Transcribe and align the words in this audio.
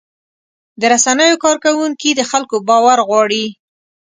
د 0.79 0.81
رسنیو 0.93 1.41
کارکوونکي 1.45 2.09
د 2.15 2.21
خلکو 2.31 2.55
باور 2.69 2.99
غواړي. 3.07 3.45